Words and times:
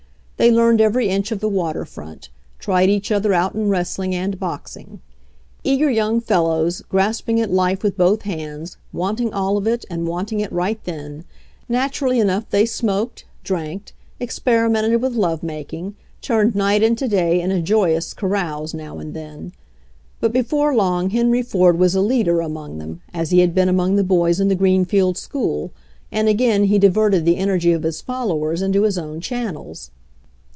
They 0.37 0.49
learned 0.49 0.81
every 0.81 1.07
inch 1.07 1.31
of 1.31 1.39
the 1.39 1.47
water 1.47 1.85
front; 1.85 2.29
tried 2.57 2.89
each 2.89 3.11
other 3.11 3.31
out 3.31 3.53
in 3.53 3.69
wrestling 3.69 4.15
and 4.15 4.39
boxing. 4.39 4.99
Eager 5.63 5.87
young 5.91 6.19
fellows, 6.19 6.81
grasping 6.89 7.39
at 7.39 7.51
life 7.51 7.83
with 7.83 7.95
both 7.95 8.23
hands, 8.23 8.77
wanting 8.91 9.31
all 9.35 9.55
of 9.55 9.67
it, 9.67 9.85
and 9.87 10.07
wanting 10.07 10.39
it 10.39 10.51
right 10.51 10.83
then— 10.83 11.25
naturally 11.79 12.19
enough 12.19 12.49
they 12.49 12.65
smoked, 12.65 13.23
drank, 13.43 13.93
experimented 14.19 14.99
with 14.99 15.13
love 15.13 15.43
making, 15.43 15.93
turned 16.23 16.55
night 16.55 16.81
into 16.81 17.07
day 17.07 17.39
in 17.39 17.51
a 17.51 17.61
joyous 17.61 18.11
carouse 18.11 18.73
now 18.73 18.97
and 18.97 19.13
then. 19.13 19.51
But 20.19 20.33
before 20.33 20.73
long 20.75 21.11
Henry 21.11 21.43
Ford 21.43 21.77
was 21.77 21.93
a 21.93 22.01
leader 22.01 22.41
among 22.41 22.79
them, 22.79 23.01
as 23.13 23.29
he 23.29 23.41
had 23.41 23.53
been 23.53 23.69
among 23.69 23.95
the 23.95 24.03
boys 24.03 24.39
in 24.39 24.47
the 24.47 24.55
Greenfield 24.55 25.19
school, 25.19 25.69
and 26.11 26.27
again 26.27 26.63
he 26.63 26.79
diverted 26.79 27.25
the 27.25 27.37
en 27.37 27.49
ergy 27.49 27.75
of 27.75 27.83
his 27.83 28.01
followers 28.01 28.63
into 28.63 28.81
his 28.81 28.97
own 28.97 29.21
channels. 29.21 29.91